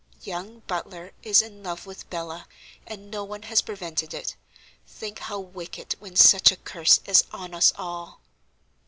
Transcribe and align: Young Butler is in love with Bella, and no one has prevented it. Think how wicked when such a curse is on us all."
Young 0.23 0.61
Butler 0.61 1.11
is 1.21 1.43
in 1.43 1.61
love 1.61 1.85
with 1.85 2.09
Bella, 2.09 2.47
and 2.87 3.11
no 3.11 3.23
one 3.23 3.43
has 3.43 3.61
prevented 3.61 4.15
it. 4.15 4.35
Think 4.87 5.19
how 5.19 5.37
wicked 5.39 5.93
when 5.99 6.15
such 6.15 6.51
a 6.51 6.55
curse 6.57 6.99
is 7.05 7.23
on 7.31 7.53
us 7.53 7.71
all." 7.75 8.19